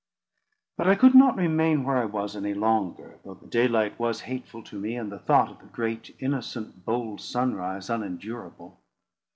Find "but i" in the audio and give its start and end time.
0.77-0.95